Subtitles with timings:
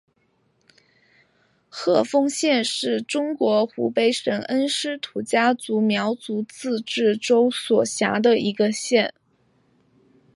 [1.69, 9.13] 鹤峰县是中国湖北省恩施土家族苗族自治州所辖的一个县。